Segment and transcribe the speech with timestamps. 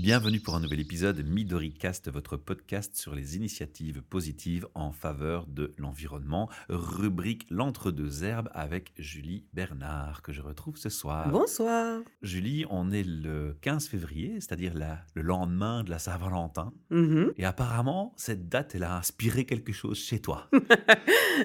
[0.00, 5.72] Bienvenue pour un nouvel épisode MidoriCast, votre podcast sur les initiatives positives en faveur de
[5.76, 6.48] l'environnement.
[6.68, 11.28] Rubrique L'entre-deux herbes avec Julie Bernard, que je retrouve ce soir.
[11.30, 12.00] Bonsoir.
[12.22, 14.72] Julie, on est le 15 février, c'est-à-dire
[15.14, 16.72] le lendemain de la Saint-Valentin.
[16.90, 17.32] Mhm.
[17.36, 20.48] Et apparemment, cette date, elle a inspiré quelque chose chez toi.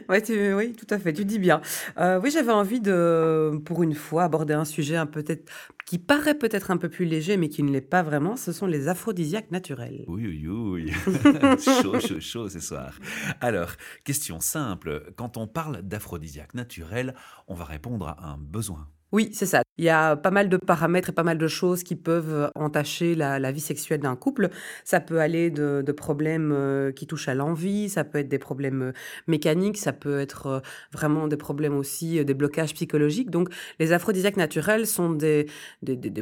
[0.09, 1.61] Ouais, tu- oui, tout à fait, tu dis bien.
[1.99, 5.51] Euh, oui, j'avais envie de, pour une fois, aborder un sujet un peut-être
[5.85, 8.35] qui paraît peut-être un peu plus léger, mais qui ne l'est pas vraiment.
[8.35, 10.05] Ce sont les aphrodisiaques naturels.
[10.07, 10.91] Oui, oui, oui.
[11.81, 12.97] chaud, chaud, chaud ce soir.
[13.41, 13.71] Alors,
[14.03, 15.13] question simple.
[15.15, 17.15] Quand on parle d'aphrodisiaque naturel,
[17.47, 18.87] on va répondre à un besoin.
[19.13, 19.61] Oui, c'est ça.
[19.77, 23.13] Il y a pas mal de paramètres et pas mal de choses qui peuvent entacher
[23.13, 24.49] la, vie sexuelle d'un couple.
[24.85, 28.81] Ça peut aller de, problèmes euh, qui touchent à l'envie, ça peut être des problèmes
[28.81, 28.91] euh,
[29.27, 30.59] mécaniques, ça peut être euh,
[30.91, 33.29] vraiment des problèmes aussi, des blocages psychologiques.
[33.29, 35.45] Donc, les aphrodisiaques naturels sont des,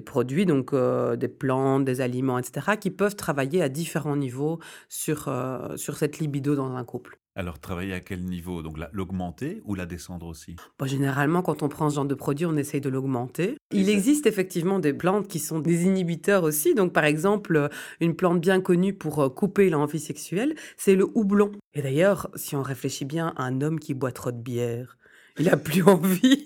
[0.06, 5.34] produits, donc des plantes, des aliments, etc., qui peuvent travailler à différents niveaux sur,
[5.78, 7.21] sur cette libido dans un couple.
[7.34, 8.62] Alors, travailler à quel niveau?
[8.62, 10.58] Donc, la- l'augmenter ou la descendre aussi?
[10.78, 13.56] Bon, généralement, quand on prend ce genre de produit, on essaye de l'augmenter.
[13.72, 16.76] Il existe effectivement des plantes qui sont des inhibiteurs aussi.
[16.76, 17.70] Donc, par exemple, euh,
[18.02, 21.54] une plante bien connue pour euh, couper l'envie sexuelle, c'est le houblon.
[21.74, 24.98] Et d'ailleurs, si on réfléchit bien, un homme qui boit trop de bière,
[25.40, 26.44] il a plus envie.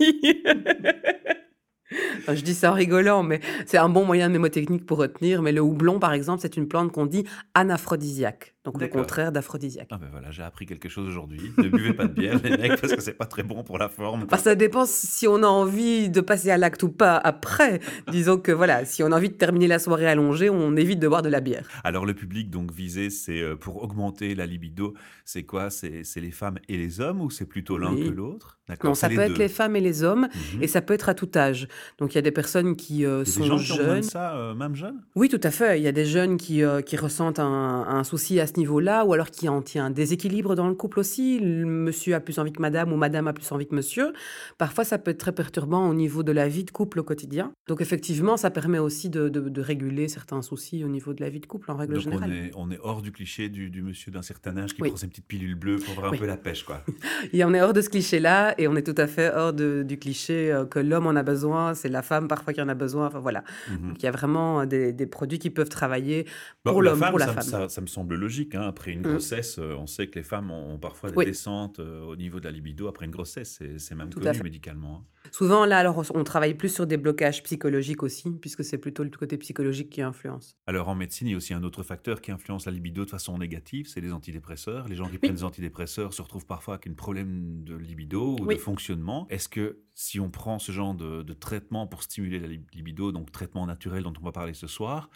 [2.19, 5.41] Enfin, Je dis ça en rigolant, mais c'est un bon moyen mnémotechnique pour retenir.
[5.41, 7.23] Mais le houblon, par exemple, c'est une plante qu'on dit
[7.55, 8.54] anaphrodisiaque.
[8.65, 9.87] Donc, le contraire d'aphrodisiaque.
[9.91, 11.51] Ah ben voilà, j'ai appris quelque chose aujourd'hui.
[11.57, 13.89] Ne buvez pas de bière, les mecs, parce que c'est pas très bon pour la
[13.89, 14.23] forme.
[14.25, 17.79] Enfin, ça dépend si on a envie de passer à l'acte ou pas après.
[18.11, 21.07] Disons que voilà, si on a envie de terminer la soirée allongée, on évite de
[21.07, 21.67] boire de la bière.
[21.83, 24.93] Alors, le public donc visé, c'est euh, pour augmenter la libido,
[25.23, 25.69] c'est quoi?
[25.69, 28.03] C'est les femmes et les hommes ou c'est plutôt l'un Oui.
[28.05, 28.57] que l'autre?
[28.83, 29.39] Non, ça peut être deux.
[29.43, 30.63] les femmes et les hommes, Mhm.
[30.63, 31.67] et ça peut être à tout âge.
[31.99, 34.01] Donc il y a des personnes qui euh, sont des gens qui ont jeunes.
[34.01, 35.01] ça, euh, même jeunes?
[35.15, 35.79] Oui, tout à fait.
[35.79, 37.45] Il y a des jeunes qui, euh, qui ressentent un,
[37.87, 40.99] un souci à ce niveau-là, ou alors qui en tient un déséquilibre dans le couple
[40.99, 41.39] aussi.
[41.39, 44.13] Le monsieur a plus envie que madame, ou madame a plus envie que monsieur.
[44.57, 47.51] Parfois, ça peut être très perturbant au niveau de la vie de couple au quotidien.
[47.67, 51.29] Donc effectivement, ça permet aussi de, de- de réguler certains soucis au niveau de la
[51.29, 52.31] vie de couple en règle Donc, on générale.
[52.31, 54.89] est, on est hors du cliché du, du monsieur d'un certain âge qui Oui.
[54.89, 56.17] prend ses petites pilules bleues pour avoir Oui.
[56.17, 56.81] un peu la pêche, quoi.
[57.33, 59.83] Et on est hors de ce cliché-là, et on est tout à fait hors de-
[59.85, 62.73] du cliché euh, que l'homme en a besoin, c'est la femme parfois qui en a
[62.75, 63.07] besoin.
[63.07, 63.43] Enfin voilà.
[63.69, 63.89] Mhm.
[63.89, 66.25] Donc il y a vraiment euh, des, des produits qui peuvent travailler
[66.63, 67.43] Bon, pour l'homme, pour la ça, femme.
[67.43, 68.44] ça- ça me semble logique.
[68.53, 68.61] Hein.
[68.61, 69.03] Après une Mm.
[69.03, 71.25] grossesse, euh, on sait que les femmes ont, parfois des Oui.
[71.25, 73.59] descentes euh, au niveau de la libido après une grossesse.
[73.77, 74.43] C'est même Tout à connu fait.
[74.43, 74.97] médicalement.
[74.97, 75.29] hein.
[75.31, 79.09] Souvent, là, alors, on travaille plus sur des blocages psychologiques aussi, puisque c'est plutôt le
[79.09, 80.55] côté psychologique qui influence.
[80.67, 83.09] Alors en médecine, il y a aussi un autre facteur qui influence la libido de
[83.09, 84.87] façon négative, c'est les antidépresseurs.
[84.87, 88.45] Les gens qui prennent des antidépresseurs se retrouvent parfois avec un problème de libido ou
[88.45, 88.55] Oui.
[88.55, 89.25] de fonctionnement.
[89.31, 93.11] Est-ce que si on prend ce genre de, de traitement pour stimuler la lib- libido,
[93.11, 95.09] donc traitement naturel dont on va parler ce soir,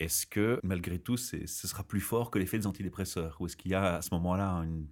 [0.00, 3.36] est-ce que malgré tout, ce sera plus fort que l'effet des antidépresseurs?
[3.40, 4.88] Ou est-ce qu'il y a à ce moment-là une,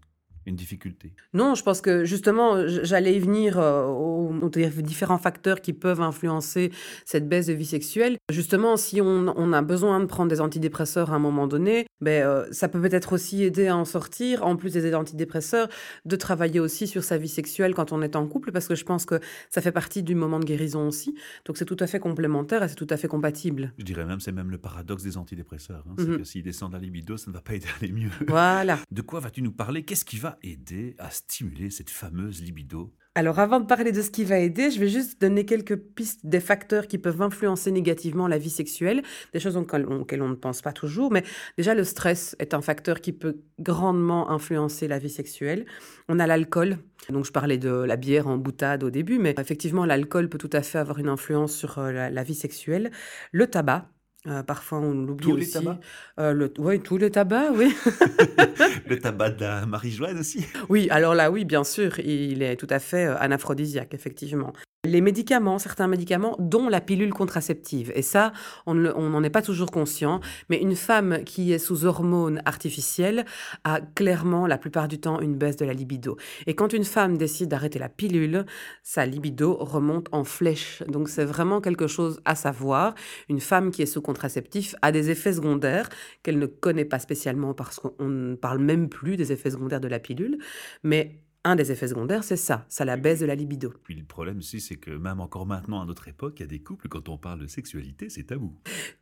[0.49, 4.49] une difficulté Non, je pense que justement, j'allais y venir euh, aux, aux
[4.83, 6.71] différents facteurs qui peuvent influencer
[7.05, 8.17] cette baisse de vie sexuelle.
[8.31, 12.25] Justement, si on, on a besoin de prendre des antidépresseurs à un moment donné, ben,
[12.27, 15.69] euh, ça peut peut-être aussi aider à en sortir, en plus des antidépresseurs,
[16.05, 18.85] de travailler aussi sur sa vie sexuelle quand on est en couple, parce que je
[18.85, 19.21] pense que
[19.51, 21.15] ça fait partie du moment de guérison aussi.
[21.45, 23.73] Donc c'est tout à fait complémentaire et c'est tout à fait compatible.
[23.79, 25.85] Je dirais même, c'est même le paradoxe des antidépresseurs.
[25.89, 25.95] hein.
[25.99, 26.19] C'est Mhm.
[26.19, 28.11] que s'ils descendent la libido, ça ne va pas aider à aller mieux.
[28.29, 28.79] Voilà.
[28.91, 29.83] De quoi vas-tu nous parler?
[29.83, 34.11] Qu'est-ce qui va aider à stimuler cette fameuse libido Alors avant de parler de ce
[34.11, 38.29] qui va aider, je vais juste donner quelques pistes des facteurs qui peuvent influencer négativement
[38.29, 39.87] la vie sexuelle, des choses auxquelles
[40.23, 41.25] on, ne pense pas toujours, mais
[41.57, 45.67] déjà le stress est un facteur qui peut grandement influencer la vie sexuelle.
[46.09, 46.79] On a l'alcool,
[47.11, 50.51] donc je parlais de la bière en boutade au début, mais effectivement l'alcool peut tout
[50.53, 52.91] à fait avoir une influence sur euh, la vie sexuelle.
[53.33, 53.91] Le tabac.
[54.29, 55.53] Euh, parfois, on l'oublie Tous les aussi.
[55.53, 55.81] tabacs
[56.19, 57.75] Euh, le, oui, tous les tabacs, oui.
[58.87, 62.67] Le tabac de la marijuana aussi Oui, alors là, oui, bien sûr, il est tout
[62.71, 64.53] à fait euh, anaphrodisiaque, effectivement.
[64.85, 67.91] Les médicaments, certains médicaments, dont la pilule contraceptive.
[67.97, 68.33] Et ça,
[68.65, 70.21] on n'en est pas toujours conscient.
[70.51, 73.25] Mais une femme qui est sous hormones artificielles
[73.65, 76.17] a clairement, la plupart du temps, une baisse de la libido.
[76.47, 78.47] Et quand une femme décide d'arrêter la pilule,
[78.85, 80.85] sa libido remonte en flèche.
[80.87, 82.95] Donc c'est vraiment quelque chose à savoir.
[83.29, 85.89] Une femme qui est sous contraceptif a des effets secondaires
[86.23, 89.89] qu'elle ne connaît pas spécialement parce qu'on ne parle même plus des effets secondaires de
[89.89, 90.39] la pilule.
[90.85, 93.73] Mais un des effets secondaires, c'est ça, ça la baisse de la libido.
[93.85, 96.49] Puis le problème aussi, c'est que même encore maintenant, à notre époque, il y a
[96.49, 98.53] des couples, quand on parle de sexualité, c'est tabou.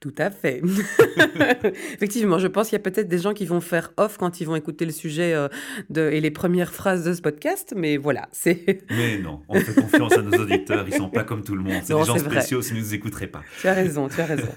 [0.00, 0.62] Tout à fait.
[1.94, 4.44] Effectivement, je pense qu'il y a peut-être des gens qui vont faire off quand ils
[4.44, 5.48] vont écouter le sujet euh,
[5.88, 8.84] de, et les premières phrases de ce podcast, mais voilà, c'est...
[8.90, 11.80] Mais non, on fait confiance à nos auditeurs, ils sont pas comme tout le monde,
[11.82, 13.42] c'est des gens spéciaux, ils ne nous écouteraient pas.
[13.60, 14.48] Tu as raison, tu as raison.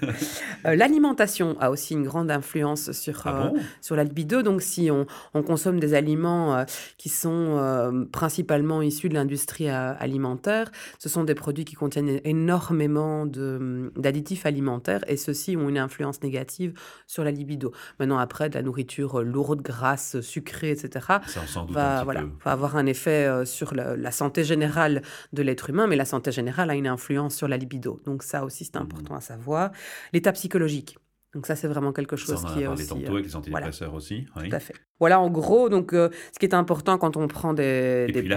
[0.66, 4.90] Euh, l'alimentation a aussi une grande influence sur, Ah euh, sur la libido, donc si
[4.90, 6.66] on, on consomme des aliments
[6.98, 10.66] qui sont euh, principalement issus de l'industrie euh, alimentaire,
[10.98, 16.22] ce sont des produits qui contiennent énormément de- d'additifs alimentaires et ceux-ci ont une influence
[16.22, 16.72] négative
[17.06, 17.72] sur la libido.
[17.98, 20.88] Maintenant, après, de la nourriture euh, lourde, grasse, sucrée, etc.,
[21.26, 25.02] Ça, va, voilà, avoir un effet euh, sur la, la santé générale
[25.32, 28.00] de l'être humain, mais la santé générale a une influence sur la libido.
[28.04, 28.82] Donc ça aussi, c'est Mhm.
[28.82, 29.70] important à savoir.
[30.12, 30.98] L'état psychologique.
[31.34, 32.86] Donc ça, c'est vraiment quelque Ça, chose on en qui est aussi...
[32.88, 34.26] tantôt euh, avec les antidépresseurs aussi.
[34.36, 34.48] oui.
[34.48, 34.74] tout à fait.
[34.98, 38.06] Voilà, en gros, donc, euh, ce qui est important quand on prend des...
[38.08, 38.28] Et des- puis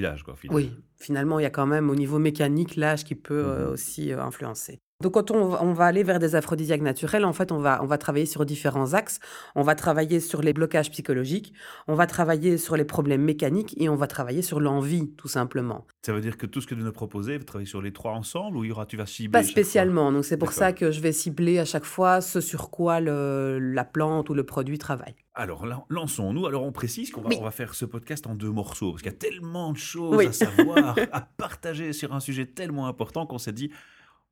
[0.00, 0.34] l'âge, quoi.
[0.34, 0.56] finalement.
[0.56, 3.72] Oui, finalement, il y a quand même au niveau mécanique l'âge qui peut euh, Mhm.
[3.72, 4.80] aussi euh, influencer.
[5.00, 7.78] Donc, quand on, va- on va aller vers des aphrodisiaques naturels, en fait, on va,
[7.84, 9.20] on va travailler sur différents axes.
[9.54, 11.52] On va travailler sur les blocages psychologiques,
[11.86, 15.86] on va travailler sur les problèmes mécaniques et on va travailler sur l'envie, tout simplement.
[16.04, 18.10] Ça veut dire que tout ce que tu nous proposez, vous travaillez sur les trois
[18.10, 20.10] ensemble ou il y aura, tu vas cibler Pas spécialement.
[20.10, 23.60] Donc, c'est pour ça que je vais cibler à chaque fois ce sur quoi le-
[23.60, 25.14] la plante ou le produit travaille.
[25.34, 26.44] Alors, lan- lançons-nous.
[26.48, 27.36] Alors, on précise qu'on va, Oui.
[27.38, 30.16] on va faire ce podcast en deux morceaux, parce qu'il y a tellement de choses
[30.16, 30.26] Oui.
[30.26, 33.70] à savoir, à partager sur un sujet tellement important qu'on s'est dit,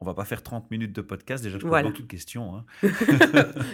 [0.00, 1.42] on va pas faire 30 minutes de podcast.
[1.42, 1.88] Déjà, je pose Voilà.
[1.88, 2.54] beaucoup de questions.
[2.56, 2.64] hein.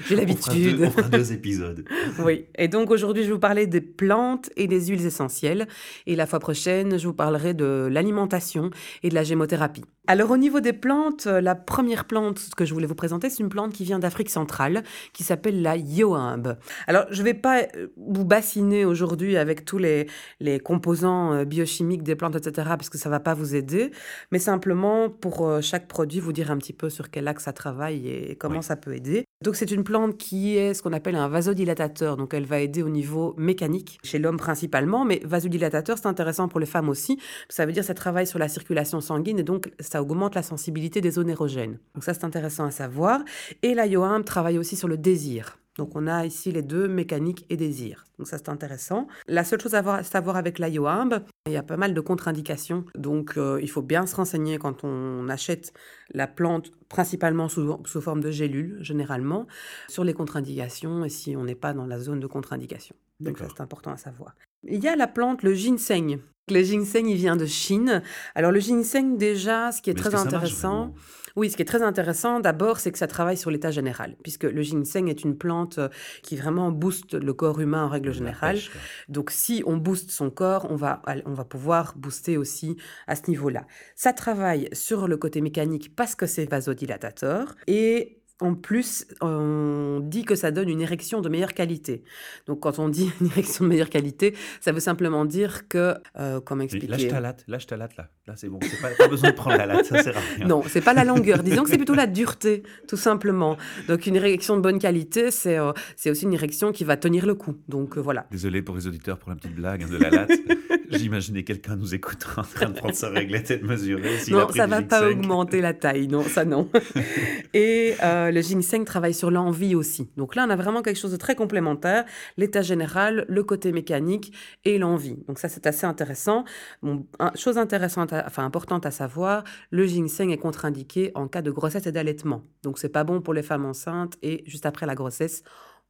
[0.06, 0.80] J'ai On l'habitude.
[0.82, 1.84] On fera deux épisodes.
[2.24, 5.66] Oui, et donc aujourd'hui, je vais vous parler des plantes et des huiles essentielles.
[6.06, 8.70] Et la fois prochaine, je vous parlerai de l'alimentation
[9.02, 9.84] et de la gémothérapie.
[10.08, 13.40] Alors au niveau des plantes, euh, la première plante que je voulais vous présenter, c'est
[13.40, 14.82] une plante qui vient d'Afrique centrale,
[15.12, 16.58] qui s'appelle la yoimbe.
[16.88, 20.08] Alors je ne vais pas euh, vous bassiner aujourd'hui avec tous les,
[20.40, 23.92] les composants euh, biochimiques des plantes, etc., parce que ça ne va pas vous aider,
[24.32, 28.08] mais simplement pour chaque produit, vous dire un petit peu sur quel axe ça travaille
[28.08, 28.62] et comment Oui.
[28.62, 29.24] ça peut aider.
[29.42, 32.82] Donc c'est une plante qui est ce qu'on appelle un vasodilatateur, donc elle va aider
[32.82, 37.18] au niveau mécanique, chez l'homme principalement, mais vasodilatateur c'est intéressant pour les femmes aussi,
[37.48, 40.42] ça veut dire que ça travaille sur la circulation sanguine et donc ça augmente la
[40.42, 41.78] sensibilité des zones érogènes.
[41.94, 43.20] Donc ça c'est intéressant à savoir.
[43.62, 45.58] Et la yoam travaille aussi sur le désir.
[45.78, 48.04] Donc on a ici les deux, mécanique et désir.
[48.18, 49.08] Donc ça c'est intéressant.
[49.26, 51.94] La seule chose à voir- à savoir avec la yoambe, il y a pas mal
[51.94, 52.84] de contre-indications.
[52.94, 55.72] Donc euh, il faut bien se renseigner quand on achète
[56.12, 59.46] la plante, principalement sous, sous forme de gélule, généralement,
[59.88, 62.94] sur les contre-indications et si on n'est pas dans la zone de contre-indication.
[63.20, 64.34] Donc ça c'est important à savoir.
[64.64, 66.18] Il y a la plante, le ginseng.
[66.50, 68.02] Le ginseng, il vient de Chine.
[68.34, 70.92] Alors le ginseng, déjà, ce qui est Mais très marche intéressant,
[71.36, 74.44] oui, ce qui est très intéressant, d'abord, c'est que ça travaille sur l'état général, puisque
[74.44, 75.88] le ginseng est une plante euh,
[76.22, 78.56] qui vraiment booste le corps humain en règle générale.
[78.56, 78.70] pêche.
[79.08, 83.30] Donc, si on booste son corps, on va, on va pouvoir booster aussi à ce
[83.30, 83.66] niveau-là.
[83.94, 90.24] Ça travaille sur le côté mécanique parce que c'est vasodilatateur et en plus, on dit
[90.24, 92.02] que ça donne une érection de meilleure qualité.
[92.46, 96.40] Donc, quand on dit une érection de meilleure qualité, ça veut simplement dire que, euh,
[96.40, 98.08] comment Oui, Lâche expliquer ta latte, lâche ta latte là.
[98.26, 98.58] Là, c'est bon.
[98.62, 100.46] C'est pas, pas besoin de prendre la latte, ça sert à rien.
[100.46, 101.42] Non, c'est pas la longueur.
[101.42, 103.56] Disons que c'est plutôt la dureté, tout simplement.
[103.88, 107.26] Donc une érection de bonne qualité, c'est euh, c'est aussi une érection qui va tenir
[107.26, 107.56] le coup.
[107.68, 108.26] Donc euh, voilà.
[108.30, 110.30] Désolé pour les auditeurs pour la petite blague hein, de la latte.
[110.98, 114.10] J'imaginais quelqu'un nous écoutant en train de prendre sa réglette et de mesurer.
[114.30, 116.68] non, ça du va pas augmenter la taille, non, ça non.
[117.54, 120.10] Et euh, le ginseng travaille sur l'envie aussi.
[120.16, 122.04] Donc là, on a vraiment quelque chose de très complémentaire.
[122.36, 124.32] L'état général, le côté mécanique
[124.64, 125.18] et l'envie.
[125.28, 126.44] Donc ça, c'est assez intéressant.
[126.82, 131.42] Bon, un- chose intéressante, à- enfin importante à savoir, le ginseng est contre-indiqué en cas
[131.42, 132.42] de grossesse et d'allaitement.
[132.62, 135.42] Donc c'est pas bon pour les femmes enceintes et juste après la grossesse,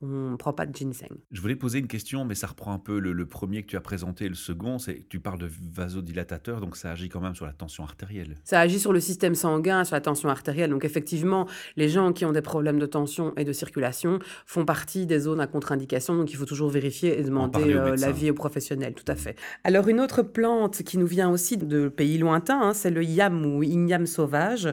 [0.03, 1.17] on ne prend pas de ginseng.
[1.31, 3.77] Je voulais poser une question, mais ça reprend un peu le, le premier que tu
[3.77, 4.79] as présenté, le second.
[4.79, 8.37] C'est tu parles de vasodilatateur, donc ça agit quand même sur la tension artérielle.
[8.45, 10.71] Ça agit sur le système sanguin, sur la tension artérielle.
[10.71, 15.07] Donc effectivement, les gens qui ont des problèmes de tension et de circulation font partie
[15.07, 16.17] des zones à contre-indication.
[16.17, 18.95] Donc il faut toujours vérifier et demander euh, l'avis aux professionnels.
[18.95, 19.37] Tout à fait.
[19.65, 23.47] Alors une autre plante qui nous vient aussi de pays lointains, hein, c'est le yam
[23.47, 24.65] ou igname sauvage.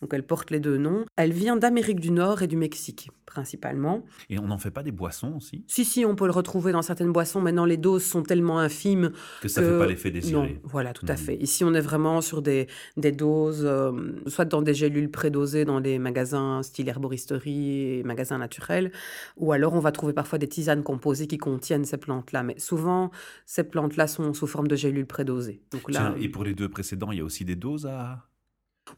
[0.00, 1.04] Donc elle porte les deux noms.
[1.16, 4.02] Elle vient d'Amérique du Nord et du Mexique principalement.
[4.30, 5.64] Et on n'en fait pas des boissons aussi?
[5.66, 7.40] Si, si, on peut le retrouver dans certaines boissons.
[7.40, 10.60] Maintenant, les doses sont tellement infimes Que ça que- ne fait pas l'effet non, désiré.
[10.64, 11.18] voilà, tout à Mhm.
[11.18, 11.36] fait.
[11.36, 12.66] Ici, on est vraiment sur des,
[12.98, 13.92] des doses, euh,
[14.26, 18.92] soit dans des gélules prédosées dans les magasins style herboristerie et magasins naturels,
[19.38, 22.42] ou alors on va trouver parfois des tisanes composées qui contiennent ces plantes-là.
[22.42, 23.10] Mais souvent,
[23.46, 25.62] ces plantes-là sont sous forme de gélules prédosées.
[25.72, 28.28] Donc là, Tiens, et pour les deux précédents, il y a aussi des doses à.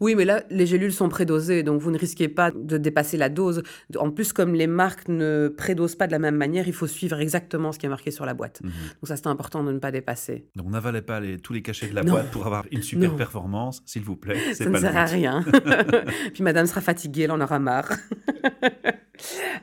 [0.00, 3.28] Oui, mais là, les gélules sont prédosées, donc vous ne risquez pas de dépasser la
[3.28, 3.62] dose.
[3.99, 7.18] En plus, comme les marques ne prédosent pas de la même manière, il faut suivre
[7.21, 8.61] exactement ce qui est marqué sur la boîte.
[8.62, 8.71] Mhm.
[8.71, 10.47] Donc ça, c'est important de ne pas dépasser.
[10.57, 12.12] Donc n'avalez pas les- tous les cachets de la Non.
[12.12, 13.16] boîte pour avoir une super Non.
[13.16, 14.54] performance, s'il vous plaît.
[14.54, 15.45] Ça ne pas le sert à rien.
[16.35, 17.90] Puis madame sera fatiguée, elle en aura marre.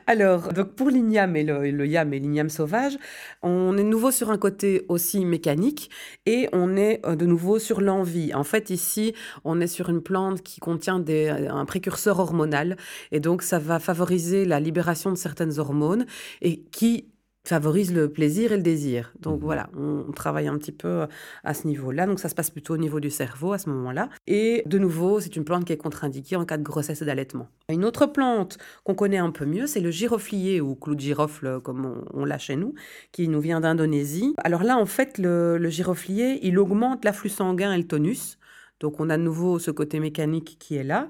[0.06, 2.96] Alors, donc pour l'igname et le, yam et l'igname sauvage,
[3.42, 5.90] on est nouveau sur un côté aussi mécanique
[6.26, 8.34] et on est euh, de nouveau sur l'envie.
[8.34, 12.76] En fait, ici, on est sur une plante qui contient des, un précurseur hormonal
[13.12, 16.06] et donc ça va favoriser la libération de certaines hormones
[16.42, 17.06] et qui
[17.48, 19.12] favorise le plaisir et le désir.
[19.20, 19.44] Donc Mhm.
[19.44, 21.06] voilà, on, travaille un petit peu euh,
[21.44, 22.06] à ce niveau-là.
[22.06, 24.08] Donc ça se passe plutôt au niveau du cerveau à ce moment-là.
[24.26, 27.48] Et de nouveau, c'est une plante qui est contre-indiquée en cas de grossesse et d'allaitement.
[27.68, 31.60] Une autre plante qu'on connaît un peu mieux, c'est le giroflier ou clou de girofle
[31.60, 32.74] comme on, on l'a chez nous,
[33.12, 34.34] qui nous vient d'Indonésie.
[34.42, 38.38] Alors là, en fait, le, le giroflier, il augmente l'afflux sanguin et le tonus.
[38.80, 41.08] Donc on a de nouveau ce côté mécanique qui est là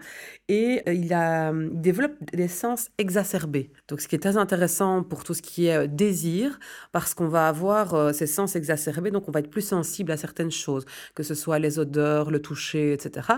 [0.48, 3.70] et euh, il, a, il développe des sens exacerbés.
[3.88, 6.58] Donc ce qui est très intéressant pour tout ce qui est euh, désir
[6.92, 10.16] parce qu'on va avoir euh, ces sens exacerbés, donc on va être plus sensible à
[10.16, 13.28] certaines choses, que ce soit les odeurs, le toucher, etc.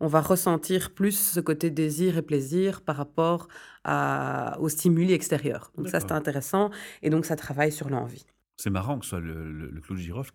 [0.00, 3.48] On va ressentir plus ce côté désir et plaisir par rapport
[3.84, 5.72] à, aux stimuli extérieurs.
[5.76, 6.70] Donc ça c'est intéressant
[7.02, 8.26] et donc ça travaille sur l'envie.
[8.56, 10.32] C'est marrant que ce soit le, le- le clou de girofle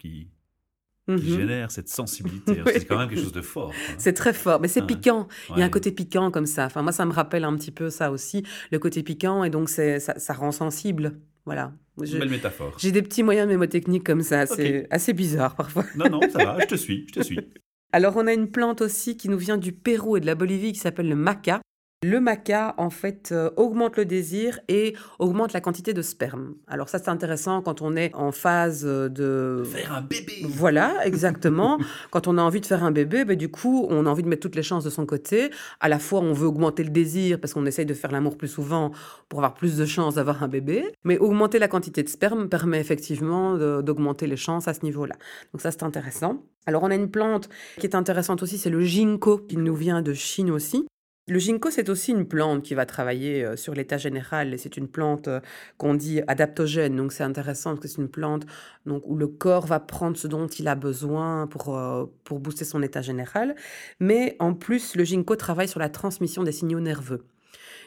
[1.07, 1.37] qui, qui Mhm.
[1.39, 2.61] génère cette sensibilité.
[2.65, 2.71] Oui.
[2.73, 3.67] C'est quand même quelque chose de fort.
[3.69, 3.95] quoi.
[3.97, 5.27] C'est très fort, mais c'est Ah, piquant.
[5.51, 6.65] Il y a un côté piquant comme ça.
[6.65, 9.69] Enfin, moi, ça me rappelle un petit peu ça aussi, le côté piquant, et donc
[9.69, 11.19] ça, ça rend sensible.
[11.45, 11.73] Voilà.
[12.01, 12.75] Je- belle métaphore.
[12.79, 14.45] J'ai des petits moyens mnémotechniques comme ça.
[14.45, 15.83] C'est assez bizarre parfois.
[15.95, 17.39] Non, non, ça va, je te suis, je te suis.
[17.91, 20.71] Alors, on a une plante aussi qui nous vient du Pérou et de la Bolivie
[20.73, 21.61] qui s'appelle le maca.
[22.03, 26.55] Le maca, en fait, euh, augmente le désir et augmente la quantité de sperme.
[26.67, 29.63] Alors ça, c'est intéressant quand on est en phase euh, de...
[29.63, 31.79] Faire un bébé Voilà, exactement.
[32.11, 34.27] Quand on a envie de faire un bébé, ben, du coup, on a envie de
[34.27, 35.49] mettre toutes les chances de son côté.
[35.79, 38.49] À la fois, on veut augmenter le désir parce qu'on essaye de faire l'amour plus
[38.49, 38.91] souvent
[39.29, 40.83] pour avoir plus de chances d'avoir un bébé.
[41.05, 45.15] Mais augmenter la quantité de sperme permet effectivement d'augmenter les chances à ce niveau-là.
[45.53, 46.43] Donc ça, c'est intéressant.
[46.65, 47.47] Alors, on a une plante
[47.79, 50.85] qui est intéressante aussi, c'est le ginkgo, qui nous vient de Chine aussi.
[51.29, 54.89] Le ginkgo, c'est aussi une plante qui va travailler euh, sur l'état général c'est une
[54.89, 55.39] plante euh,
[55.77, 56.97] qu'on dit adaptogène.
[56.97, 58.45] Donc c'est intéressant parce que c'est une plante
[58.85, 62.83] où le corps va prendre ce dont il a besoin pour, euh, pour booster son
[62.83, 63.55] état général.
[64.01, 67.25] Mais en plus, le ginkgo travaille sur la transmission des signaux nerveux.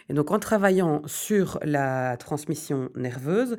[0.08, 3.58] Et donc en travaillant sur la transmission nerveuse,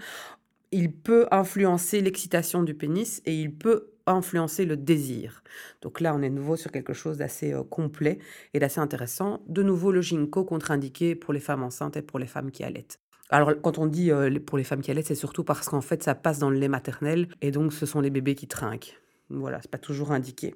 [0.72, 5.44] il peut influencer l'excitation du pénis et il peut influencer le désir.
[5.82, 8.20] Donc là, on est nouveau sur quelque chose d'assez euh, complet
[8.54, 9.42] et d'assez intéressant.
[9.48, 13.00] De nouveau, le ginkgo contre-indiqué pour les femmes enceintes et pour les femmes qui allaitent.
[13.30, 16.04] Alors, quand on dit euh, pour les femmes qui allaitent, c'est surtout parce qu'en fait,
[16.04, 18.98] ça passe dans le lait maternel et donc ce sont les bébés qui trinquent.
[19.30, 20.56] Voilà, c'est pas toujours indiqué.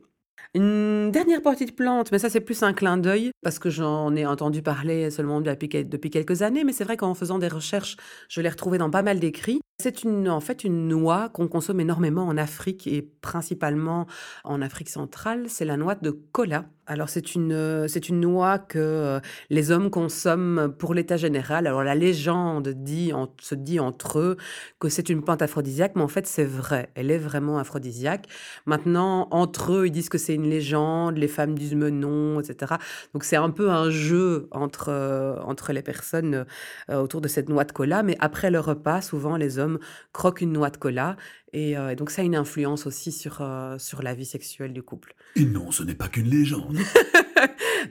[0.54, 4.26] Une dernière petite plante, mais ça c'est plus un clin d'œil parce que j'en ai
[4.26, 7.96] entendu parler seulement depuis, depuis quelques années, mais c'est vrai qu'en faisant des recherches,
[8.28, 9.62] je l'ai retrouvée dans pas mal d'écrits.
[9.82, 14.08] C'est une, en fait une noix qu'on consomme énormément en Afrique et principalement
[14.44, 16.66] en Afrique centrale, c'est la noix de cola.
[16.92, 19.20] Alors c'est une, euh, c'est une noix que euh,
[19.50, 21.66] les hommes consomment pour l'état général.
[21.66, 24.38] Alors la légende dit, se dit entre eux
[24.78, 28.28] que c'est une plante aphrodisiaque, mais en fait c'est vrai, elle est vraiment aphrodisiaque.
[28.66, 32.74] Maintenant, entre eux, ils disent que c'est une légende, les femmes disent mais non, etc.
[33.14, 36.46] Donc c'est un peu un jeu entre, euh, entre les personnes
[36.90, 39.80] autour de cette noix de cola, mais après le repas, souvent les hommes
[40.12, 41.16] croquent une noix de cola,
[41.54, 44.74] et, euh, et donc ça a une influence aussi sur, euh, sur la vie sexuelle
[44.74, 45.16] du couple.
[45.36, 46.78] Et non, ce n'est pas qu'une légende.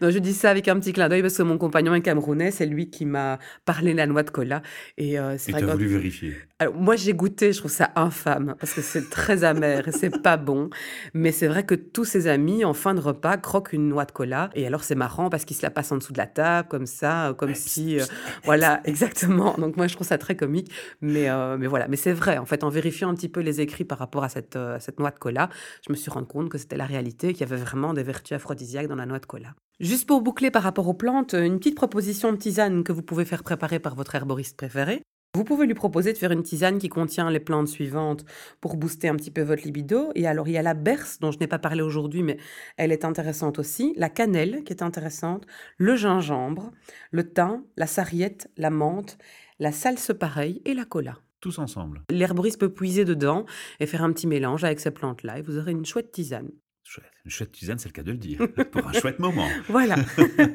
[0.00, 2.50] Non, je dis ça avec un petit clin d'œil parce que mon compagnon est camerounais,
[2.50, 4.62] c'est lui qui m'a parlé de la noix de cola.
[4.98, 6.36] Et euh, c'est vrai tu as que- voulu vérifier.
[6.58, 10.20] Alors, moi, j'ai goûté, je trouve ça infâme parce que c'est très amer et c'est
[10.22, 10.68] pas bon.
[11.14, 14.12] Mais c'est vrai que tous ses amis, en fin de repas, croquent une noix de
[14.12, 14.50] cola.
[14.54, 16.84] Et alors, c'est marrant parce qu'ils se la passent en dessous de la table, comme
[16.86, 17.98] ça, euh, comme si.
[17.98, 18.04] euh,
[18.44, 19.54] voilà, exactement.
[19.56, 20.70] Donc, moi, je trouve ça très comique.
[21.00, 21.88] Mais, euh, mais voilà.
[21.88, 24.28] Mais c'est vrai, en fait, en vérifiant un petit peu les écrits par rapport à
[24.28, 25.48] cette, euh, cette noix de cola,
[25.86, 28.32] je me suis rendu compte que c'était la réalité, qu'il y avait vraiment des vertus
[28.36, 29.54] aphrodisiaques dans la noix de cola.
[29.80, 33.24] Juste pour boucler par rapport aux plantes, une petite proposition de tisane que vous pouvez
[33.24, 35.00] faire préparer par votre herboriste préféré.
[35.34, 38.26] Vous pouvez lui proposer de faire une tisane qui contient les plantes suivantes
[38.60, 40.10] pour booster un petit peu votre libido.
[40.14, 42.36] Et alors, il y a la berce, dont je n'ai pas parlé aujourd'hui, mais
[42.76, 43.94] elle est intéressante aussi.
[43.96, 45.46] La cannelle, qui est intéressante.
[45.78, 46.72] Le gingembre,
[47.10, 49.16] le thym, la sarriette, la menthe,
[49.60, 51.16] la salse pareil et la cola.
[51.40, 52.02] Tous ensemble.
[52.10, 53.46] L'herboriste peut puiser dedans
[53.78, 56.50] et faire un petit mélange avec ces plantes-là et vous aurez une chouette tisane.
[56.90, 57.12] Chouette.
[57.24, 58.40] Une chouette tisane, c'est le cas de le dire,
[58.72, 59.46] pour un chouette moment.
[59.68, 59.94] Voilà.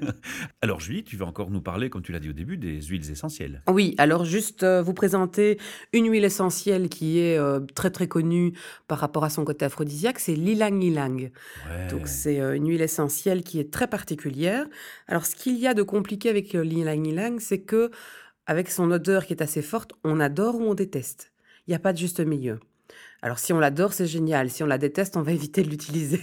[0.61, 3.09] Alors Julie, tu vas encore nous parler, comme tu l'as dit au début, des huiles
[3.09, 3.63] essentielles.
[3.69, 5.57] Oui, alors juste euh, vous présenter
[5.93, 8.51] une huile essentielle qui est euh, très très connue
[8.89, 11.15] par rapport à son côté aphrodisiaque, c'est l'ilang ilang.
[11.69, 11.87] Ouais.
[11.89, 14.65] Donc c'est euh, une huile essentielle qui est très particulière.
[15.07, 17.91] Alors ce qu'il y a de compliqué avec l'ilang ilang, c'est que
[18.45, 21.31] avec son odeur qui est assez forte, on adore ou on déteste.
[21.65, 22.59] Il n'y a pas de juste milieu.
[23.25, 24.51] Alors si on l'adore, c'est génial.
[24.51, 26.21] Si on la déteste, on va éviter de l'utiliser.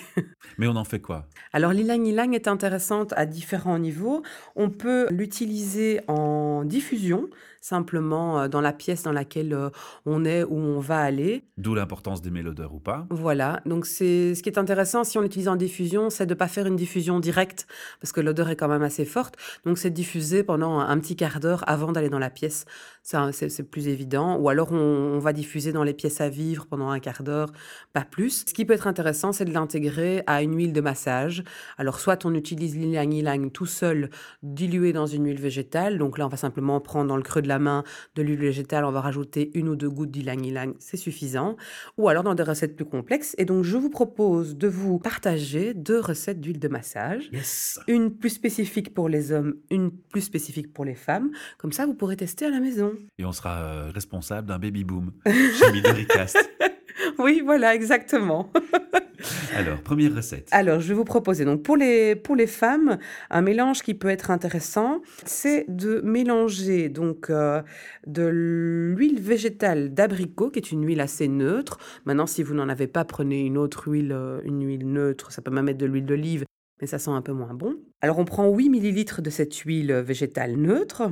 [0.56, 1.26] Mais on en fait quoi?
[1.52, 4.23] Alors l'ilang ilang est intéressante à différents niveaux.
[4.54, 7.28] On peut l'utiliser en diffusion,
[7.62, 9.71] simplement euh, dans la pièce dans laquelle euh,
[10.04, 11.45] on est ou on va aller.
[11.57, 13.07] D'où l'importance d'aimer l'odeur ou pas.
[13.09, 16.38] Voilà, donc c'est ce qui est intéressant si on l'utilise en diffusion, c'est de ne
[16.38, 17.66] pas faire une diffusion directe
[18.00, 19.37] parce que l'odeur est quand même assez forte.
[19.64, 22.66] Donc c'est diffuser pendant un, petit quart d'heure avant d'aller dans la pièce.
[23.04, 24.37] Ça, c'est plus évident.
[24.37, 27.52] Ou alors on, on va diffuser dans les pièces à vivre pendant un quart d'heure,
[27.92, 28.45] pas plus.
[28.49, 31.45] Ce qui peut être intéressant, c'est de l'intégrer à une huile de massage.
[31.78, 34.11] Alors soit on utilise l'ilang ilang tout seul,
[34.42, 35.99] dilué dans une huile végétale.
[35.99, 38.85] Donc là, on va simplement prendre dans le creux de la main de l'huile végétale,
[38.85, 41.56] on va rajouter une ou deux gouttes d'ilang ilang, c'est suffisant
[41.99, 43.35] ou alors dans des recettes plus complexes.
[43.38, 47.28] Et donc, je vous propose de vous partager deux recettes d'huile de massage.
[47.32, 51.30] Yes Une plus spécifique pour les hommes, une plus spécifique pour les femmes.
[51.59, 52.92] Comme ça, vous pourrez tester à la maison.
[53.18, 56.38] Et on sera euh, responsable d'un baby boom chez Midoricast.
[57.18, 58.52] Oui, voilà, exactement.
[59.56, 60.49] Alors, première recette.
[60.50, 62.99] Alors, je vais vous proposer, donc pour les, pour les femmes,
[63.30, 67.62] un mélange qui peut être intéressant, c'est de mélanger donc euh,
[68.06, 71.78] de l'huile végétale d'abricot, qui est une huile assez neutre.
[72.04, 75.32] Maintenant, si vous n'en avez pas, prenez une autre huile, euh, une huile neutre.
[75.32, 76.44] Ça peut même être de l'huile d'olive,
[76.80, 77.76] mais ça sent un peu moins bon.
[78.00, 81.11] Alors, on prend 8 millilitres de cette huile végétale neutre.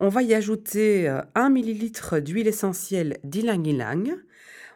[0.00, 4.16] On va y ajouter euh, 1 millilitre d'huile essentielle d'ylang ylang.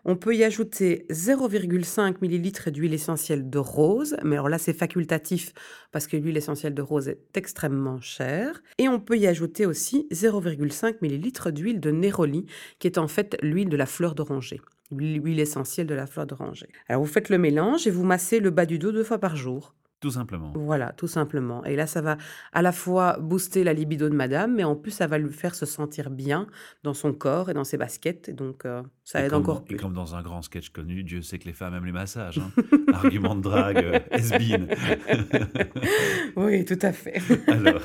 [0.08, 5.52] On peut y ajouter 0,5 ml d'huile essentielle de rose, mais alors là c'est facultatif
[5.90, 8.62] parce que l'huile essentielle de rose est extrêmement chère.
[8.78, 12.46] Et on peut y ajouter aussi 0,5 ml d'huile de néroli,
[12.78, 14.60] qui est en fait l'huile de la fleur d'oranger.
[14.92, 16.68] L'huile essentielle de la fleur d'oranger.
[16.88, 19.34] Alors vous faites le mélange et vous massez le bas du dos deux fois par
[19.34, 19.74] jour.
[19.98, 20.52] Tout simplement.
[20.54, 21.64] Voilà, tout simplement.
[21.64, 22.16] Et là, ça va
[22.52, 25.56] à la fois booster la libido de madame, mais en plus, ça va lui faire
[25.56, 26.46] se sentir bien
[26.84, 28.28] dans son corps et dans ses baskets.
[28.28, 29.76] Et donc, euh, ça Et aide comme, encore et plus.
[29.76, 32.38] comme dans un grand sketch connu, Dieu sait que les femmes aiment les massages.
[32.40, 32.50] hein.
[32.92, 34.68] Argument de drague, euh, has-been.
[36.36, 37.20] Oui, tout à fait.
[37.46, 37.82] Alors,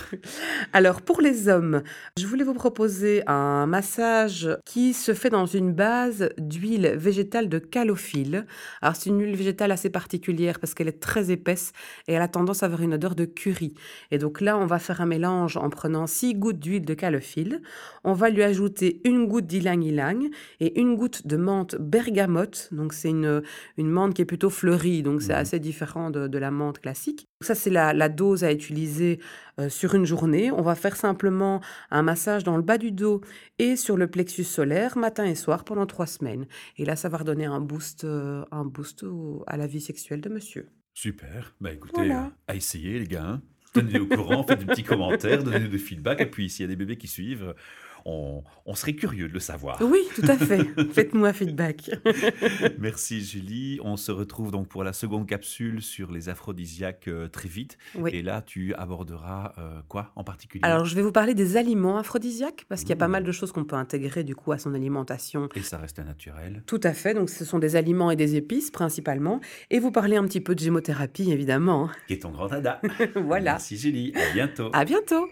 [0.73, 1.83] Alors, pour les hommes,
[2.17, 7.59] je voulais vous proposer un massage qui se fait dans une base d'huile végétale de
[7.59, 8.45] calophylle.
[8.81, 11.71] Alors, c'est une huile végétale assez particulière parce qu'elle est très épaisse
[12.07, 13.73] et elle a tendance à avoir une odeur de curry.
[14.11, 17.61] Et donc là, on va faire un mélange en prenant 6 gouttes d'huile de calophylle.
[18.03, 20.29] On va lui ajouter une goutte d'ylang ylang
[20.59, 22.69] et une goutte de menthe bergamote.
[22.71, 23.41] Donc, c'est une,
[23.77, 25.39] une menthe qui est plutôt fleurie, donc c'est Mhm.
[25.39, 27.25] assez différent de, de la menthe classique.
[27.41, 29.19] Ça, c'est la, la dose à utiliser
[29.59, 30.51] euh, sur une journée.
[30.51, 33.21] On va faire simplement un massage dans le bas du dos
[33.59, 36.45] et sur le plexus solaire matin et soir pendant trois semaines.
[36.77, 40.21] Et là, ça va redonner un boost, euh, un boost au- à la vie sexuelle
[40.21, 40.67] de monsieur.
[40.93, 41.55] super.
[41.61, 42.25] Bah écoutez, Voilà.
[42.25, 43.25] euh, à essayer les gars.
[43.25, 43.41] hein.
[43.73, 46.19] Tenez-nous au courant, faites des petits commentaires, donnez-nous des feedbacks.
[46.19, 47.55] Et puis, s'il y a des bébés qui suivent,
[48.05, 49.81] on, on serait curieux de le savoir.
[49.81, 50.63] Oui, tout à fait.
[50.91, 51.91] Faites-nous un feedback.
[52.79, 53.79] Merci Julie.
[53.83, 57.77] On se retrouve donc pour la seconde capsule sur les aphrodisiaques euh, très vite.
[57.95, 58.11] Oui.
[58.13, 60.61] Et là, tu aborderas euh, quoi en particulier?
[60.63, 63.31] Alors, je vais vous parler des aliments aphrodisiaques parce qu'il y a pas mal de
[63.31, 65.49] choses qu'on peut intégrer du coup à son alimentation.
[65.55, 66.63] Et ça reste naturel.
[66.65, 67.13] Tout à fait.
[67.13, 69.39] Donc, ce sont des aliments et des épices principalement.
[69.69, 71.89] Et vous parlez un petit peu de gémothérapie, évidemment.
[72.07, 72.81] Qui est ton grand dada.
[73.15, 73.53] voilà.
[73.53, 74.13] Merci Julie.
[74.15, 74.69] À bientôt.
[74.73, 75.27] À bientôt.